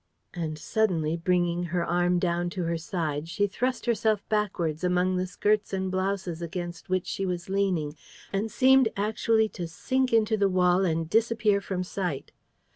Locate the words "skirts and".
5.27-5.91